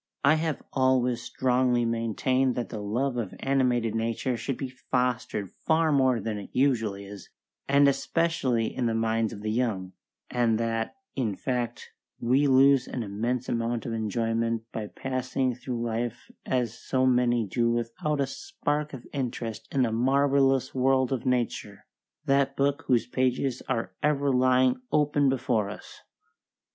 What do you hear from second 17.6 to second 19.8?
without a spark of interest